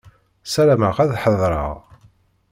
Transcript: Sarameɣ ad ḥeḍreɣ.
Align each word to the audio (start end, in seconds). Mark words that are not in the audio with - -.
Sarameɣ 0.53 0.95
ad 1.03 1.11
ḥeḍreɣ. 1.21 1.75